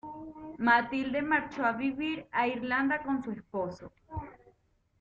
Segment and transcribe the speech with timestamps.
[0.57, 3.91] Matilde marchó a vivir a Irlanda con su esposo.